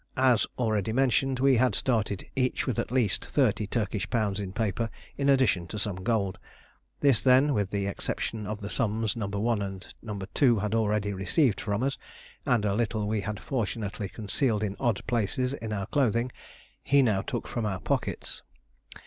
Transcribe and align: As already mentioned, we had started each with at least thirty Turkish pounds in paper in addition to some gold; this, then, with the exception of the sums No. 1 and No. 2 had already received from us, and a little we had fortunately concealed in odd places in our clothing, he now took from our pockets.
As 0.17 0.47
already 0.57 0.91
mentioned, 0.91 1.39
we 1.39 1.57
had 1.57 1.75
started 1.75 2.25
each 2.35 2.65
with 2.65 2.79
at 2.79 2.89
least 2.91 3.23
thirty 3.23 3.67
Turkish 3.67 4.09
pounds 4.09 4.39
in 4.39 4.51
paper 4.51 4.89
in 5.15 5.29
addition 5.29 5.67
to 5.67 5.77
some 5.77 5.97
gold; 5.97 6.39
this, 7.01 7.21
then, 7.21 7.53
with 7.53 7.69
the 7.69 7.85
exception 7.85 8.47
of 8.47 8.61
the 8.61 8.69
sums 8.71 9.15
No. 9.15 9.27
1 9.27 9.61
and 9.61 9.93
No. 10.01 10.19
2 10.33 10.57
had 10.57 10.73
already 10.73 11.13
received 11.13 11.61
from 11.61 11.83
us, 11.83 11.99
and 12.47 12.65
a 12.65 12.73
little 12.73 13.07
we 13.07 13.21
had 13.21 13.39
fortunately 13.39 14.09
concealed 14.09 14.63
in 14.63 14.75
odd 14.79 15.05
places 15.05 15.53
in 15.53 15.71
our 15.71 15.85
clothing, 15.85 16.31
he 16.81 17.03
now 17.03 17.21
took 17.21 17.47
from 17.47 17.67
our 17.67 17.79
pockets. 17.79 18.41